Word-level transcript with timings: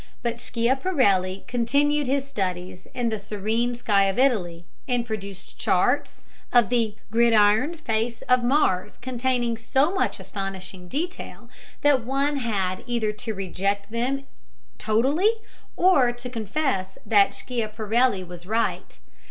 But 0.23 0.39
Schiaparelli 0.39 1.43
continued 1.47 2.07
his 2.07 2.27
studies 2.27 2.87
in 2.95 3.09
the 3.09 3.19
serene 3.19 3.75
sky 3.75 4.05
of 4.05 4.17
Italy, 4.17 4.65
and 4.87 5.05
produced 5.05 5.59
charts 5.59 6.23
of 6.51 6.69
the 6.69 6.95
gridironed 7.13 7.79
face 7.79 8.23
of 8.23 8.43
Mars 8.43 8.97
containing 8.97 9.57
so 9.57 9.93
much 9.93 10.19
astonishing 10.19 10.87
detail 10.87 11.51
that 11.83 12.03
one 12.03 12.37
had 12.37 12.83
either 12.87 13.11
to 13.11 13.35
reject 13.35 13.91
them 13.91 14.17
in 14.17 14.25
toto 14.79 15.19
or 15.75 16.11
to 16.11 16.29
confess 16.31 16.97
that 17.05 17.35
Schiaparelli 17.35 18.23
was 18.23 18.47
right. 18.47 18.97